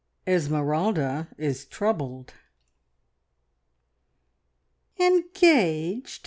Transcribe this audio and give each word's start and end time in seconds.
ESMERALDA 0.25 1.27
IS 1.37 1.65
TROUBLED. 1.67 2.33
"Engaged!" 4.99 6.19